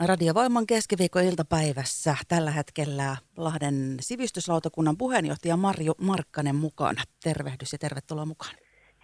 Radiovoiman 0.00 0.66
keskiviikko-iltapäivässä 0.66 2.16
tällä 2.28 2.50
hetkellä 2.50 3.16
Lahden 3.36 3.96
sivistyslautakunnan 4.00 4.96
puheenjohtaja 4.96 5.56
Marju 5.56 5.92
Markkanen 6.00 6.56
mukana. 6.56 7.02
Tervehdys 7.22 7.72
ja 7.72 7.78
tervetuloa 7.78 8.26
mukaan. 8.26 8.54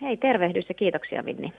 Hei, 0.00 0.16
tervehdys 0.16 0.64
ja 0.68 0.74
kiitoksia 0.74 1.24
Vinni. 1.24 1.52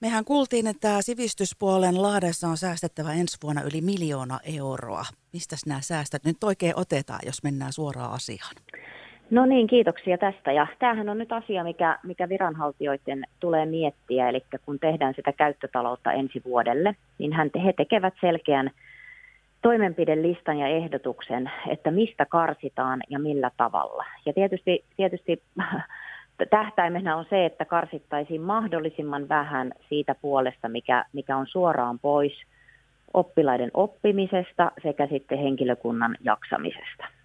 Mehän 0.00 0.24
kuultiin, 0.24 0.66
että 0.66 1.02
sivistyspuolen 1.02 2.02
Lahdessa 2.02 2.48
on 2.48 2.56
säästettävä 2.56 3.12
ensi 3.12 3.36
vuonna 3.42 3.62
yli 3.62 3.80
miljoona 3.80 4.40
euroa. 4.44 5.04
Mistä 5.32 5.56
nämä 5.66 5.80
säästöt 5.80 6.24
nyt 6.24 6.44
oikein 6.44 6.76
otetaan, 6.76 7.20
jos 7.26 7.42
mennään 7.42 7.72
suoraan 7.72 8.12
asiaan? 8.12 8.56
No 9.30 9.46
niin, 9.46 9.66
kiitoksia 9.66 10.18
tästä. 10.18 10.52
Ja 10.52 10.66
tämähän 10.78 11.08
on 11.08 11.18
nyt 11.18 11.32
asia, 11.32 11.64
mikä, 11.64 11.98
mikä 12.02 12.28
viranhaltijoiden 12.28 13.24
tulee 13.40 13.66
miettiä. 13.66 14.28
Eli 14.28 14.44
kun 14.66 14.78
tehdään 14.78 15.14
sitä 15.14 15.32
käyttötaloutta 15.32 16.12
ensi 16.12 16.42
vuodelle, 16.44 16.96
niin 17.18 17.32
hän, 17.32 17.50
he 17.64 17.72
tekevät 17.72 18.14
selkeän 18.20 18.70
toimenpidelistan 19.62 20.58
ja 20.58 20.66
ehdotuksen, 20.66 21.50
että 21.68 21.90
mistä 21.90 22.26
karsitaan 22.26 23.00
ja 23.08 23.18
millä 23.18 23.50
tavalla. 23.56 24.04
Ja 24.26 24.32
tietysti, 24.32 24.84
tietysti 24.96 25.42
tähtäimenä 26.50 27.16
on 27.16 27.24
se, 27.30 27.46
että 27.46 27.64
karsittaisiin 27.64 28.40
mahdollisimman 28.40 29.28
vähän 29.28 29.72
siitä 29.88 30.14
puolesta, 30.14 30.68
mikä, 30.68 31.04
mikä 31.12 31.36
on 31.36 31.46
suoraan 31.46 31.98
pois 31.98 32.32
oppilaiden 33.14 33.70
oppimisesta 33.74 34.72
sekä 34.82 35.06
sitten 35.06 35.38
henkilökunnan 35.38 36.16
jaksamisesta. 36.24 37.19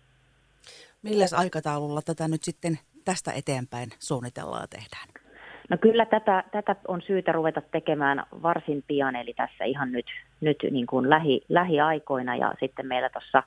Milläs 1.05 1.33
aikataululla 1.33 2.01
tätä 2.01 2.27
nyt 2.27 2.43
sitten 2.43 2.79
tästä 3.05 3.31
eteenpäin 3.31 3.89
suunnitellaan 3.99 4.63
ja 4.63 4.67
tehdään? 4.67 5.07
No 5.69 5.77
kyllä 5.77 6.05
tätä, 6.05 6.43
tätä 6.51 6.75
on 6.87 7.01
syytä 7.01 7.31
ruveta 7.31 7.61
tekemään 7.61 8.23
varsin 8.43 8.83
pian, 8.87 9.15
eli 9.15 9.33
tässä 9.33 9.63
ihan 9.63 9.91
nyt, 9.91 10.05
nyt 10.41 10.57
niin 10.71 10.87
kuin 10.87 11.09
lähi, 11.09 11.41
lähiaikoina 11.49 12.35
ja 12.35 12.53
sitten 12.59 12.87
meillä 12.87 13.09
tuossa 13.09 13.43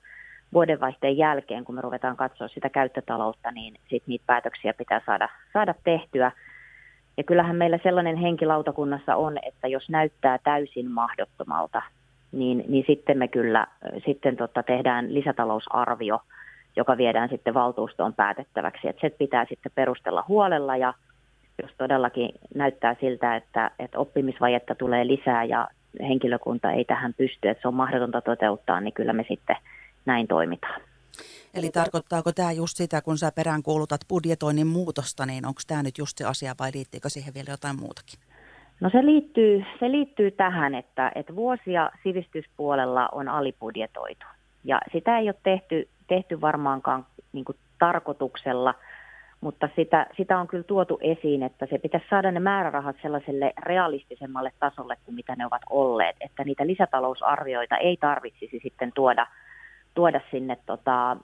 vuodenvaihteen 0.53 1.17
jälkeen, 1.19 1.65
kun 1.65 1.75
me 1.75 1.81
ruvetaan 1.81 2.17
katsoa 2.17 2.49
sitä 2.49 2.69
käyttötaloutta, 2.69 3.51
niin 3.51 3.75
sitten 3.75 4.03
niitä 4.07 4.25
päätöksiä 4.27 4.75
pitää 4.75 5.01
saada, 5.07 5.29
saada 5.53 5.75
tehtyä. 5.85 6.33
Ja 7.17 7.25
kyllähän 7.25 7.57
meillä 7.57 7.79
sellainen 7.83 8.17
henkilautakunnassa 8.17 9.17
on, 9.17 9.39
että 9.43 9.69
jos 9.69 9.89
näyttää 9.89 10.39
täysin 10.45 10.91
mahdottomalta, 10.91 11.83
niin, 12.33 12.65
niin 12.69 12.85
sitten 12.87 13.19
me 13.19 13.29
kyllä 13.29 13.67
sitten 14.07 14.37
tota 14.37 14.63
tehdään 14.63 15.15
lisätalousarvio– 15.15 16.21
joka 16.79 16.97
viedään 16.97 17.29
sitten 17.29 17.55
valtuustoon 17.55 18.15
päätettäväksi. 18.15 18.89
Että 18.89 19.01
se 19.01 19.11
pitää 19.11 19.47
sitten 19.49 19.73
perustella 19.75 20.25
huolella 20.29 20.77
ja 20.77 20.95
jos 21.63 21.71
todellakin 21.79 22.31
näyttää 22.55 22.97
siltä, 23.01 23.37
että, 23.37 23.71
että 23.79 23.99
oppimisvajetta 23.99 24.75
tulee 24.75 25.07
lisää 25.07 25.45
ja 25.45 25.69
henkilökunta 26.01 26.73
ei 26.73 26.85
tähän 26.85 27.15
pysty, 27.15 27.49
että 27.49 27.63
se 27.63 27.69
on 27.69 27.75
mahdotonta 27.75 28.21
toteuttaa, 28.21 28.81
niin 28.81 28.93
kyllä 28.93 29.13
me 29.13 29.25
sitten 29.29 29.57
näin 30.07 30.27
toimitaan. 30.27 30.81
Eli 31.55 31.71
tarkoittaako 31.71 32.33
tämä 32.33 32.53
just 32.53 32.77
sitä, 32.77 33.03
kun 33.03 33.19
sä 33.19 33.33
peräänkuulutat 33.35 34.01
budjetoinnin 34.09 34.67
muutosta, 34.67 35.27
niin 35.27 35.47
onko 35.47 35.61
tämä 35.67 35.83
nyt 35.83 35.99
just 35.99 36.19
se 36.19 36.25
asia 36.25 36.55
vai 36.61 36.71
liittyykö 36.75 37.09
siihen 37.09 37.35
vielä 37.35 37.51
jotain 37.51 37.81
muutakin? 37.81 38.19
No 38.81 38.91
se 38.91 39.07
liittyy, 39.07 39.65
se 39.81 39.91
liittyy 39.91 40.31
tähän, 40.31 40.75
että, 40.75 41.13
että 41.15 41.37
vuosia 41.37 41.91
sivistyspuolella 42.03 43.09
on 43.13 43.29
alibudjetoitu. 43.29 44.27
Ja 44.65 44.81
sitä 44.93 45.19
ei 45.19 45.29
ole 45.29 45.35
tehty 45.43 45.89
tehty 46.09 46.41
varmaankaan 46.41 47.07
niin 47.33 47.45
kuin 47.45 47.59
tarkoituksella, 47.79 48.75
mutta 49.41 49.69
sitä, 49.77 50.07
sitä 50.17 50.39
on 50.39 50.49
kyllä 50.49 50.65
tuotu 50.65 50.99
esiin, 51.01 51.43
että 51.43 51.67
se 51.67 51.79
pitäisi 51.79 52.07
saada 52.11 52.33
ne 52.33 52.41
määrärahat 52.41 52.97
sellaiselle 53.03 53.53
realistisemmalle 53.63 54.53
tasolle 54.61 54.97
kuin 55.05 55.15
mitä 55.15 55.37
ne 55.37 55.47
ovat 55.47 55.63
olleet, 55.71 56.17
että 56.21 56.45
niitä 56.45 56.67
lisätalousarvioita 56.67 57.77
ei 57.77 57.97
tarvitsisi 57.97 58.61
sitten 58.63 58.93
tuoda, 58.95 59.27
tuoda 59.95 60.21
sinne 60.31 60.59
tota, 60.67 61.17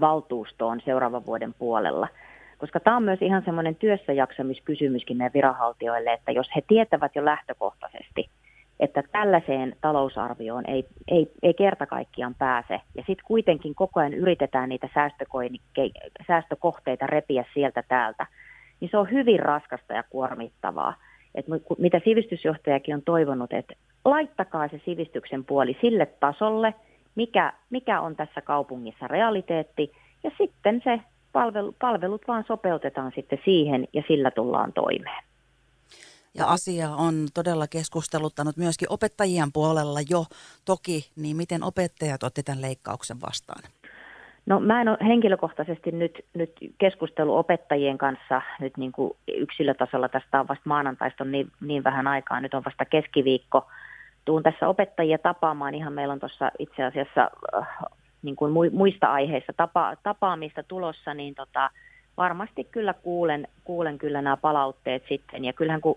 valtuustoon 0.00 0.80
seuraavan 0.84 1.26
vuoden 1.26 1.54
puolella. 1.58 2.08
Koska 2.58 2.80
tämä 2.80 2.96
on 2.96 3.02
myös 3.02 3.22
ihan 3.22 3.42
semmoinen 3.44 3.76
työssäjaksamiskysymyskin 3.76 5.16
meidän 5.16 5.32
viranhaltijoille, 5.34 6.12
että 6.12 6.32
jos 6.32 6.46
he 6.56 6.62
tietävät 6.68 7.16
jo 7.16 7.24
lähtökohtaisesti, 7.24 8.28
että 8.84 9.02
tällaiseen 9.12 9.76
talousarvioon 9.80 10.70
ei, 10.70 10.84
ei, 11.08 11.32
ei 11.42 11.54
kerta 11.54 11.86
kaikkiaan 11.86 12.34
pääse. 12.34 12.80
Ja 12.94 13.02
sitten 13.06 13.26
kuitenkin 13.26 13.74
koko 13.74 14.00
ajan 14.00 14.14
yritetään 14.14 14.68
niitä 14.68 14.88
säästökohteita 16.26 17.06
repiä 17.06 17.44
sieltä 17.54 17.82
täältä. 17.88 18.26
Niin 18.80 18.88
se 18.90 18.96
on 18.96 19.10
hyvin 19.10 19.40
raskasta 19.40 19.94
ja 19.94 20.02
kuormittavaa. 20.02 20.94
Et 21.34 21.46
mitä 21.78 22.00
sivistysjohtajakin 22.04 22.94
on 22.94 23.02
toivonut, 23.02 23.52
että 23.52 23.74
laittakaa 24.04 24.68
se 24.68 24.80
sivistyksen 24.84 25.44
puoli 25.44 25.78
sille 25.80 26.06
tasolle, 26.06 26.74
mikä, 27.14 27.52
mikä 27.70 28.00
on 28.00 28.16
tässä 28.16 28.40
kaupungissa 28.40 29.08
realiteetti, 29.08 29.92
ja 30.24 30.30
sitten 30.38 30.80
se 30.84 31.00
palvelu, 31.32 31.74
palvelut 31.80 32.28
vaan 32.28 32.44
sopeutetaan 32.46 33.12
sitten 33.14 33.38
siihen, 33.44 33.88
ja 33.92 34.02
sillä 34.08 34.30
tullaan 34.30 34.72
toimeen. 34.72 35.24
Ja 36.38 36.46
asia 36.46 36.90
on 36.90 37.14
todella 37.34 37.66
keskusteluttanut 37.66 38.56
myöskin 38.56 38.92
opettajien 38.92 39.52
puolella 39.52 40.00
jo 40.10 40.24
toki, 40.64 41.10
niin 41.16 41.36
miten 41.36 41.62
opettajat 41.62 42.22
otti 42.22 42.42
tämän 42.42 42.62
leikkauksen 42.62 43.20
vastaan? 43.20 43.62
No 44.46 44.60
mä 44.60 44.80
en 44.80 44.88
ole 44.88 44.98
henkilökohtaisesti 45.06 45.92
nyt, 45.92 46.24
nyt 46.34 46.52
keskustelu 46.78 47.36
opettajien 47.36 47.98
kanssa 47.98 48.42
nyt 48.60 48.76
niin 48.76 48.92
kuin 48.92 49.16
yksilötasolla. 49.28 50.08
Tästä 50.08 50.40
on 50.40 50.48
vasta 50.48 50.62
maanantaista 50.64 51.24
on 51.24 51.32
niin, 51.32 51.52
niin 51.60 51.84
vähän 51.84 52.06
aikaa, 52.06 52.40
nyt 52.40 52.54
on 52.54 52.64
vasta 52.64 52.84
keskiviikko. 52.84 53.66
Tuun 54.24 54.42
tässä 54.42 54.68
opettajia 54.68 55.18
tapaamaan, 55.18 55.74
ihan 55.74 55.92
meillä 55.92 56.12
on 56.12 56.20
tuossa 56.20 56.50
itse 56.58 56.84
asiassa 56.84 57.30
äh, 57.56 57.68
niin 58.22 58.36
kuin 58.36 58.52
muista 58.72 59.06
aiheista 59.06 59.52
tapa, 59.52 59.96
tapaamista 60.02 60.62
tulossa, 60.62 61.14
niin 61.14 61.34
tota, 61.34 61.70
varmasti 62.16 62.64
kyllä 62.64 62.94
kuulen, 62.94 63.48
kuulen 63.64 63.98
kyllä 63.98 64.22
nämä 64.22 64.36
palautteet 64.36 65.02
sitten. 65.08 65.44
Ja 65.44 65.52
kyllähän 65.52 65.80
kun 65.80 65.96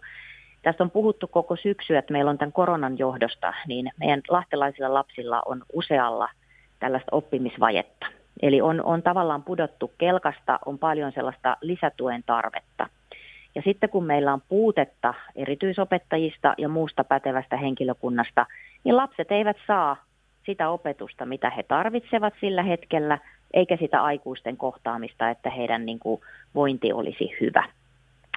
Tästä 0.61 0.83
on 0.83 0.91
puhuttu 0.91 1.27
koko 1.27 1.55
syksy, 1.55 1.97
että 1.97 2.13
meillä 2.13 2.31
on 2.31 2.37
tämän 2.37 2.51
koronan 2.51 2.99
johdosta, 2.99 3.53
niin 3.67 3.91
meidän 3.99 4.21
lahtelaisilla 4.29 4.93
lapsilla 4.93 5.41
on 5.45 5.63
usealla 5.73 6.29
tällaista 6.79 7.15
oppimisvajetta. 7.15 8.05
Eli 8.41 8.61
on, 8.61 8.83
on 8.83 9.03
tavallaan 9.03 9.43
pudottu 9.43 9.91
kelkasta, 9.97 10.59
on 10.65 10.79
paljon 10.79 11.11
sellaista 11.11 11.57
lisätuen 11.61 12.23
tarvetta. 12.25 12.89
Ja 13.55 13.61
sitten 13.61 13.89
kun 13.89 14.05
meillä 14.05 14.33
on 14.33 14.41
puutetta 14.49 15.13
erityisopettajista 15.35 16.53
ja 16.57 16.69
muusta 16.69 17.03
pätevästä 17.03 17.57
henkilökunnasta, 17.57 18.45
niin 18.83 18.97
lapset 18.97 19.31
eivät 19.31 19.57
saa 19.67 19.97
sitä 20.45 20.69
opetusta, 20.69 21.25
mitä 21.25 21.49
he 21.49 21.63
tarvitsevat 21.63 22.33
sillä 22.41 22.63
hetkellä, 22.63 23.17
eikä 23.53 23.77
sitä 23.77 24.03
aikuisten 24.03 24.57
kohtaamista, 24.57 25.29
että 25.29 25.49
heidän 25.49 25.85
niin 25.85 25.99
kuin, 25.99 26.21
vointi 26.55 26.93
olisi 26.93 27.37
hyvä. 27.41 27.63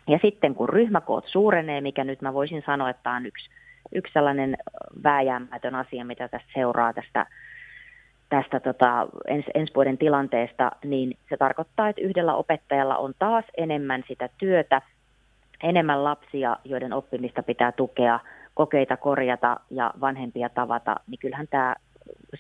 Ja 0.08 0.18
sitten 0.22 0.54
kun 0.54 0.68
ryhmäkoot 0.68 1.26
suurenee, 1.26 1.80
mikä 1.80 2.04
nyt 2.04 2.22
mä 2.22 2.34
voisin 2.34 2.62
sanoa, 2.66 2.90
että 2.90 3.10
on 3.10 3.26
yksi, 3.26 3.50
yksi 3.92 4.12
sellainen 4.12 4.56
vääjäämätön 5.04 5.74
asia, 5.74 6.04
mitä 6.04 6.28
tästä 6.28 6.48
seuraa 6.54 6.92
tästä, 6.92 7.26
tästä 8.28 8.60
tota, 8.60 9.06
ens, 9.26 9.44
ensi 9.54 9.74
vuoden 9.74 9.98
tilanteesta, 9.98 10.70
niin 10.84 11.16
se 11.28 11.36
tarkoittaa, 11.36 11.88
että 11.88 12.02
yhdellä 12.02 12.34
opettajalla 12.34 12.96
on 12.96 13.14
taas 13.18 13.44
enemmän 13.56 14.04
sitä 14.08 14.28
työtä, 14.38 14.82
enemmän 15.62 16.04
lapsia, 16.04 16.56
joiden 16.64 16.92
oppimista 16.92 17.42
pitää 17.42 17.72
tukea, 17.72 18.20
kokeita 18.54 18.96
korjata 18.96 19.60
ja 19.70 19.94
vanhempia 20.00 20.48
tavata, 20.48 20.96
niin 21.06 21.18
kyllähän 21.18 21.48
tämä, 21.48 21.74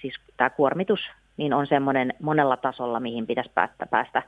siis 0.00 0.14
tämä 0.36 0.50
kuormitus 0.50 1.00
niin 1.40 1.54
on 1.54 1.66
semmoinen 1.66 2.14
monella 2.22 2.56
tasolla, 2.56 3.00
mihin 3.00 3.26
pitäisi 3.26 3.50
päästä, 3.54 3.86
päästä 3.86 4.22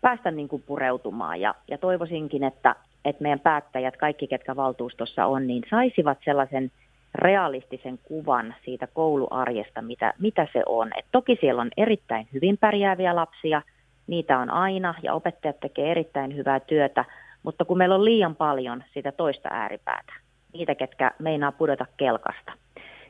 päästä 0.00 0.30
niin 0.30 0.48
kuin 0.48 0.62
pureutumaan. 0.62 1.40
Ja, 1.40 1.54
ja 1.70 1.78
toivoisinkin, 1.78 2.44
että, 2.44 2.74
että 3.04 3.22
meidän 3.22 3.40
päättäjät, 3.40 3.96
kaikki 3.96 4.26
ketkä 4.26 4.56
valtuustossa 4.56 5.26
on, 5.26 5.46
niin 5.46 5.62
saisivat 5.70 6.18
sellaisen 6.24 6.70
realistisen 7.14 7.98
kuvan 8.02 8.54
siitä 8.64 8.86
kouluarjesta, 8.86 9.82
mitä, 9.82 10.14
mitä 10.18 10.46
se 10.52 10.62
on. 10.66 10.90
Et 10.98 11.06
toki 11.12 11.38
siellä 11.40 11.62
on 11.62 11.70
erittäin 11.76 12.28
hyvin 12.32 12.58
pärjääviä 12.58 13.16
lapsia, 13.16 13.62
niitä 14.06 14.38
on 14.38 14.50
aina 14.50 14.94
ja 15.02 15.14
opettajat 15.14 15.60
tekee 15.60 15.90
erittäin 15.90 16.36
hyvää 16.36 16.60
työtä, 16.60 17.04
mutta 17.42 17.64
kun 17.64 17.78
meillä 17.78 17.94
on 17.94 18.04
liian 18.04 18.36
paljon 18.36 18.84
sitä 18.94 19.12
toista 19.12 19.48
ääripäätä, 19.52 20.12
niitä 20.52 20.74
ketkä 20.74 21.12
meinaa 21.18 21.52
pudota 21.52 21.86
kelkasta. 21.96 22.52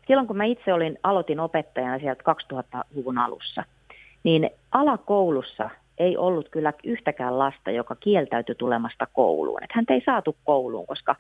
Silloin 0.09 0.27
kun 0.27 0.37
mä 0.37 0.45
itse 0.45 0.73
olin, 0.73 0.99
aloitin 1.03 1.41
opettajana 1.41 1.99
sieltä 1.99 2.23
2000-luvun 2.53 3.19
alussa, 3.19 3.65
niin 4.25 4.51
alakoulussa 4.73 5.71
ei 5.99 6.17
ollut 6.17 6.49
kyllä 6.49 6.73
yhtäkään 6.85 7.39
lasta, 7.39 7.71
joka 7.71 7.95
kieltäytyi 7.95 8.55
tulemasta 8.55 9.07
kouluun. 9.13 9.63
Että 9.63 9.75
häntä 9.77 9.95
ei 9.95 10.03
saatu 10.07 10.37
kouluun, 10.45 10.87
koska, 10.87 11.17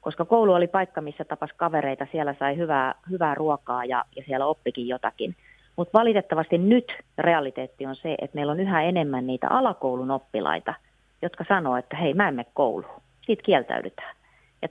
koska 0.00 0.24
koulu 0.24 0.52
oli 0.52 0.66
paikka, 0.66 1.00
missä 1.00 1.24
tapas 1.24 1.50
kavereita, 1.56 2.06
siellä 2.12 2.34
sai 2.38 2.56
hyvää, 2.56 2.94
hyvää 3.10 3.34
ruokaa 3.34 3.84
ja, 3.84 4.04
ja 4.16 4.22
siellä 4.26 4.46
oppikin 4.46 4.88
jotakin. 4.88 5.36
Mutta 5.76 5.98
valitettavasti 5.98 6.58
nyt 6.58 6.92
realiteetti 7.18 7.86
on 7.86 7.96
se, 7.96 8.14
että 8.20 8.34
meillä 8.34 8.52
on 8.52 8.60
yhä 8.60 8.82
enemmän 8.82 9.26
niitä 9.26 9.48
alakoulun 9.50 10.10
oppilaita, 10.10 10.74
jotka 11.22 11.44
sanoo, 11.48 11.76
että 11.76 11.96
hei, 11.96 12.14
mä 12.14 12.28
en 12.28 12.34
mene 12.34 12.50
kouluun. 12.54 13.02
Siitä 13.26 13.42
kieltäydytään. 13.42 14.16
Ja 14.62 14.68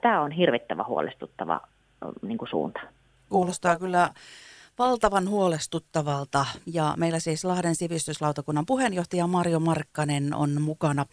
tämä 0.00 0.20
on 0.20 0.30
hirvittävä 0.30 0.84
huolestuttava 0.84 1.60
niin 2.22 2.38
kuin 2.38 2.48
suunta. 2.48 2.80
Kuulostaa 3.28 3.78
kyllä 3.78 4.10
valtavan 4.78 5.28
huolestuttavalta 5.28 6.46
ja 6.66 6.94
meillä 6.96 7.18
siis 7.18 7.44
Lahden 7.44 7.74
sivistyslautakunnan 7.74 8.66
puheenjohtaja 8.66 9.26
Marjo 9.26 9.60
Markkanen 9.60 10.34
on 10.34 10.62
mukana. 10.62 11.04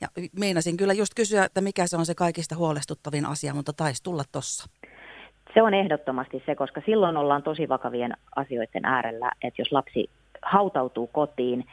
Ja 0.00 0.08
meinasin 0.38 0.76
kyllä 0.76 0.92
just 0.92 1.14
kysyä, 1.16 1.44
että 1.44 1.60
mikä 1.60 1.86
se 1.86 1.96
on 1.96 2.06
se 2.06 2.14
kaikista 2.14 2.56
huolestuttavin 2.56 3.26
asia, 3.26 3.54
mutta 3.54 3.72
taisi 3.72 4.02
tulla 4.02 4.22
tossa. 4.32 4.70
Se 5.54 5.62
on 5.62 5.74
ehdottomasti 5.74 6.42
se, 6.46 6.54
koska 6.54 6.82
silloin 6.86 7.16
ollaan 7.16 7.42
tosi 7.42 7.68
vakavien 7.68 8.12
asioiden 8.36 8.84
äärellä, 8.84 9.30
että 9.42 9.60
jos 9.60 9.72
lapsi 9.72 10.10
hautautuu 10.42 11.06
kotiin, 11.06 11.64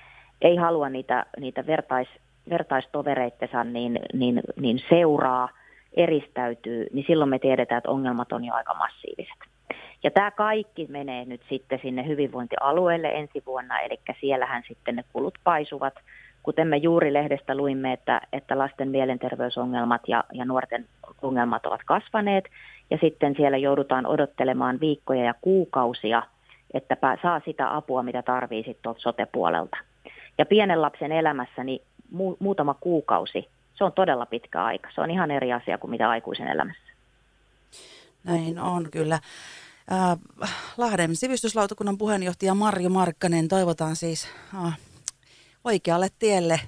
ei 0.41 0.55
halua 0.55 0.89
niitä, 0.89 1.25
niitä 1.39 1.67
vertais, 1.67 2.07
vertaistovereittensa 2.49 3.63
niin, 3.63 3.99
niin, 4.13 4.41
niin 4.59 4.79
seuraa, 4.89 5.49
eristäytyy, 5.93 6.87
niin 6.93 7.05
silloin 7.07 7.29
me 7.29 7.39
tiedetään, 7.39 7.77
että 7.77 7.91
ongelmat 7.91 8.31
on 8.31 8.45
jo 8.45 8.53
aika 8.53 8.73
massiiviset. 8.73 9.39
Ja 10.05 10.11
tämä 10.11 10.31
kaikki 10.31 10.87
menee 10.89 11.25
nyt 11.25 11.41
sitten 11.49 11.79
sinne 11.81 12.07
hyvinvointialueelle 12.07 13.07
ensi 13.07 13.43
vuonna, 13.45 13.79
eli 13.79 13.99
siellähän 14.21 14.63
sitten 14.67 14.95
ne 14.95 15.03
kulut 15.13 15.37
paisuvat. 15.43 15.93
Kuten 16.43 16.67
me 16.67 16.77
juuri 16.77 17.13
lehdestä 17.13 17.55
luimme, 17.55 17.93
että, 17.93 18.21
että 18.33 18.57
lasten 18.57 18.89
mielenterveysongelmat 18.89 20.01
ja, 20.07 20.23
ja 20.33 20.45
nuorten 20.45 20.85
ongelmat 21.21 21.65
ovat 21.65 21.81
kasvaneet, 21.85 22.49
ja 22.89 22.97
sitten 23.01 23.35
siellä 23.37 23.57
joudutaan 23.57 24.05
odottelemaan 24.05 24.79
viikkoja 24.79 25.23
ja 25.23 25.33
kuukausia, 25.41 26.23
että 26.73 26.97
saa 27.21 27.41
sitä 27.45 27.75
apua, 27.75 28.03
mitä 28.03 28.21
tarvii 28.21 28.63
sitten 28.63 28.93
sote-puolelta. 28.97 29.77
Ja 30.37 30.45
pienen 30.45 30.81
lapsen 30.81 31.11
elämässä 31.11 31.63
niin 31.63 31.81
mu- 32.13 32.37
muutama 32.39 32.73
kuukausi, 32.73 33.49
se 33.75 33.83
on 33.83 33.93
todella 33.93 34.25
pitkä 34.25 34.63
aika. 34.63 34.89
Se 34.95 35.01
on 35.01 35.11
ihan 35.11 35.31
eri 35.31 35.53
asia 35.53 35.77
kuin 35.77 35.91
mitä 35.91 36.09
aikuisen 36.09 36.47
elämässä. 36.47 36.93
Näin 38.23 38.59
on 38.59 38.87
kyllä. 38.91 39.19
Äh, 39.91 40.17
Lahden 40.77 41.15
sivistyslautakunnan 41.15 41.97
puheenjohtaja 41.97 42.53
Marjo 42.53 42.89
Markkanen, 42.89 43.47
toivotaan 43.47 43.95
siis 43.95 44.27
äh, 44.65 44.77
oikealle 45.63 46.07
tielle 46.19 46.59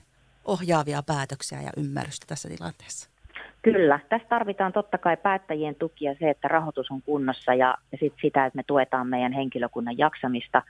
ohjaavia 0.45 1.03
päätöksiä 1.03 1.61
ja 1.61 1.69
ymmärrystä 1.77 2.25
tässä 2.27 2.49
tilanteessa. 2.49 3.09
Kyllä, 3.61 3.99
tässä 4.09 4.27
tarvitaan 4.27 4.73
totta 4.73 4.97
kai 4.97 5.17
päättäjien 5.17 5.75
tukia 5.75 6.15
se, 6.19 6.29
että 6.29 6.47
rahoitus 6.47 6.91
on 6.91 7.01
kunnossa 7.01 7.53
ja, 7.53 7.77
ja 7.91 7.97
sit 7.97 8.13
sitä, 8.21 8.45
että 8.45 8.57
me 8.57 8.63
tuetaan 8.67 9.07
meidän 9.07 9.33
henkilökunnan 9.33 9.97
jaksamista 9.97 10.61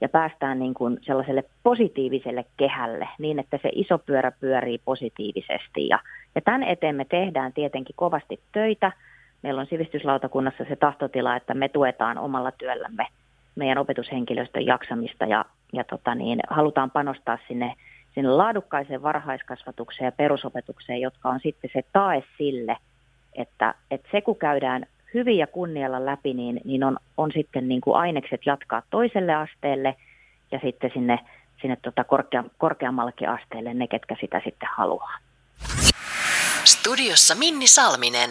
ja 0.00 0.08
päästään 0.08 0.58
niin 0.58 0.74
kuin 0.74 0.98
sellaiselle 1.02 1.44
positiiviselle 1.62 2.44
kehälle 2.56 3.08
niin, 3.18 3.38
että 3.38 3.58
se 3.62 3.70
iso 3.72 3.98
pyörä 3.98 4.32
pyörii 4.40 4.78
positiivisesti. 4.84 5.88
Ja, 5.88 5.98
ja 6.34 6.40
tämän 6.40 6.62
eteen 6.62 6.96
me 6.96 7.04
tehdään 7.04 7.52
tietenkin 7.52 7.96
kovasti 7.96 8.40
töitä– 8.52 8.92
meillä 9.42 9.60
on 9.60 9.66
sivistyslautakunnassa 9.66 10.64
se 10.68 10.76
tahtotila, 10.76 11.36
että 11.36 11.54
me 11.54 11.68
tuetaan 11.68 12.18
omalla 12.18 12.52
työllämme 12.52 13.06
meidän 13.56 13.78
opetushenkilöstön 13.78 14.66
jaksamista 14.66 15.24
ja, 15.24 15.44
ja 15.72 15.84
tota 15.84 16.14
niin, 16.14 16.40
halutaan 16.50 16.90
panostaa 16.90 17.38
sinne, 17.48 17.74
sinne 18.14 18.30
laadukkaiseen 18.30 19.02
varhaiskasvatukseen 19.02 20.06
ja 20.06 20.12
perusopetukseen, 20.12 21.00
jotka 21.00 21.28
on 21.28 21.40
sitten 21.42 21.70
se 21.72 21.82
tae 21.92 22.22
sille, 22.38 22.76
että, 23.34 23.74
että 23.90 24.08
se 24.12 24.20
kun 24.20 24.38
käydään 24.38 24.86
hyvin 25.14 25.38
ja 25.38 25.46
kunnialla 25.46 26.06
läpi, 26.06 26.34
niin, 26.34 26.60
niin 26.64 26.84
on, 26.84 26.96
on 27.16 27.32
sitten 27.32 27.68
niin 27.68 27.80
kuin 27.80 27.96
ainekset 27.96 28.40
jatkaa 28.46 28.82
toiselle 28.90 29.34
asteelle 29.34 29.96
ja 30.52 30.60
sitten 30.62 30.90
sinne, 30.94 31.18
sinne 31.60 31.76
tota 31.82 32.04
korkea, 32.04 32.44
korkeammallekin 32.58 33.28
asteelle 33.28 33.74
ne, 33.74 33.86
ketkä 33.86 34.16
sitä 34.20 34.40
sitten 34.44 34.68
haluaa. 34.76 35.14
Studiossa 36.64 37.34
Minni 37.34 37.66
Salminen. 37.66 38.30